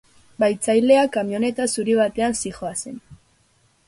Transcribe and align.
Bahitzaileak 0.43 1.11
kamioneta 1.17 1.67
zuri 1.73 1.97
batean 1.99 2.33
zihoazen. 2.39 2.97